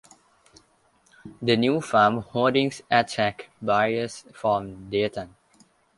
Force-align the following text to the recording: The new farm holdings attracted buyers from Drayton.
The 1.43 1.55
new 1.55 1.79
farm 1.79 2.21
holdings 2.21 2.81
attracted 2.89 3.49
buyers 3.61 4.25
from 4.33 4.89
Drayton. 4.89 5.35